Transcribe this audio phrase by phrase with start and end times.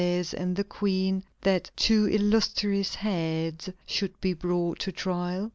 [0.35, 5.47] and the Queen, that "two illustrious heads" should be brought to trial?